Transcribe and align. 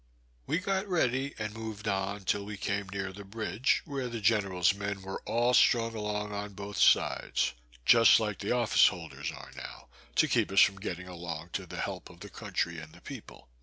We 0.47 0.57
got 0.57 0.87
ready 0.87 1.35
and 1.37 1.53
moved 1.53 1.87
on 1.87 2.21
till 2.23 2.43
we 2.43 2.57
came 2.57 2.89
near 2.89 3.13
the 3.13 3.23
bridge, 3.23 3.83
where 3.85 4.09
the 4.09 4.19
general's 4.19 4.73
men 4.73 5.03
were 5.03 5.21
all 5.27 5.53
strung 5.53 5.93
along 5.93 6.33
on 6.33 6.53
both 6.55 6.79
sides, 6.79 7.53
just 7.85 8.19
like 8.19 8.39
the 8.39 8.49
office 8.51 8.87
holders 8.87 9.31
are 9.31 9.51
now, 9.55 9.89
to 10.15 10.27
keep 10.27 10.51
us 10.51 10.61
from 10.61 10.79
getting 10.79 11.07
along 11.07 11.51
to 11.53 11.67
the 11.67 11.77
help 11.77 12.09
of 12.09 12.21
the 12.21 12.31
country 12.31 12.79
and 12.79 12.93
the 12.93 13.01
people. 13.01 13.47